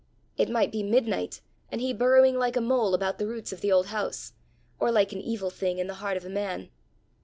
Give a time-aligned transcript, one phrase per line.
[0.35, 1.41] It might be midnight
[1.71, 4.33] and he burrowing like a mole about the roots of the old house,
[4.79, 6.71] or like an evil thing in the heart of a man!